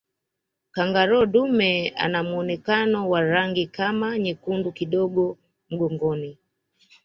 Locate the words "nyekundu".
4.19-4.71